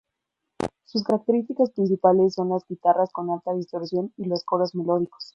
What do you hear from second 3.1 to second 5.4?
con alta distorsión y los coros melódicos.